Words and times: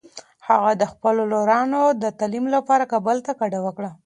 هغه 0.47 0.71
د 0.81 0.83
خپلو 0.91 1.21
لورانو 1.33 1.81
د 2.01 2.03
تعلیم 2.19 2.45
لپاره 2.55 2.89
کابل 2.93 3.17
ته 3.25 3.31
کډه 3.39 3.59
وکړه. 3.65 3.91